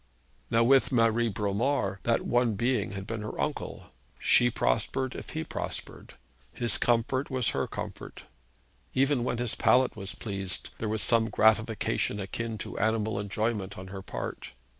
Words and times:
Now 0.49 0.63
with 0.63 0.91
Marie 0.91 1.29
Bromar 1.29 1.99
that 2.05 2.25
one 2.25 2.55
being 2.55 2.93
had 2.93 3.05
been 3.05 3.21
her 3.21 3.39
uncle. 3.39 3.91
She 4.17 4.49
prospered, 4.49 5.13
if 5.13 5.29
he 5.29 5.43
prospered. 5.43 6.15
His 6.51 6.79
comfort 6.79 7.29
was 7.29 7.49
her 7.49 7.67
comfort. 7.67 8.23
Even 8.95 9.23
when 9.23 9.37
his 9.37 9.53
palate 9.53 9.95
was 9.95 10.15
pleased, 10.15 10.71
there 10.79 10.89
was 10.89 11.03
some 11.03 11.29
gratification 11.29 12.19
akin 12.19 12.57
to 12.57 12.79
animal 12.79 13.19
enjoyment 13.19 13.77
on 13.77 13.89
her 13.89 14.01
part. 14.01 14.53